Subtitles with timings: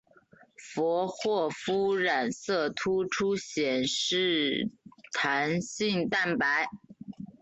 [0.57, 4.71] 佛霍夫染色突出显示
[5.13, 6.65] 弹性蛋白。